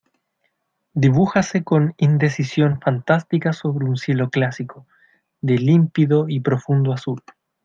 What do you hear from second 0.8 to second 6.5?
dibújase con indecisión fantástica sobre un cielo clásico, de límpido y